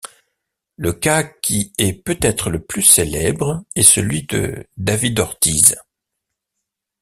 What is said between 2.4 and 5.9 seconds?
le plus célèbre est celui de David Ortiz.